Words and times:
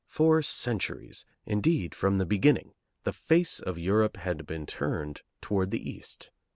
For 0.07 0.41
centuries, 0.41 1.25
indeed 1.45 1.93
from 1.93 2.17
the 2.17 2.25
beginning, 2.25 2.73
the 3.03 3.13
face 3.13 3.59
of 3.59 3.77
Europe 3.77 4.17
had 4.17 4.47
been 4.47 4.65
turned 4.65 5.21
toward 5.41 5.69
the 5.69 5.87
east. 5.87 6.31